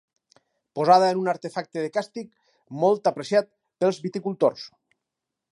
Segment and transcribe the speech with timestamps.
[0.79, 2.33] Posada en un artefacte de càstig
[2.85, 3.53] molt apreciat
[3.85, 4.69] pels viticultors.